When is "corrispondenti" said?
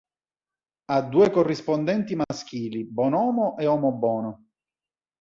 1.29-2.15